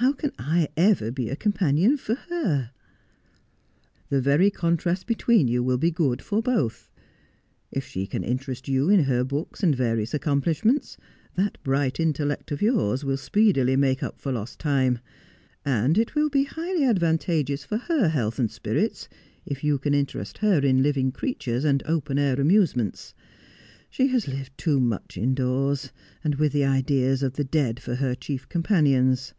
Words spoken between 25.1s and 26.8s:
indoors, and with the